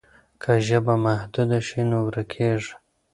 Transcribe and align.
که 0.41 0.51
ژبه 0.67 0.95
محدوده 1.05 1.59
شي 1.67 1.81
نو 1.89 1.97
ورکېږي. 2.07 2.73